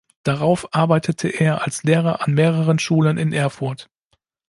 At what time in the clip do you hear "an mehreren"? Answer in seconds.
2.25-2.79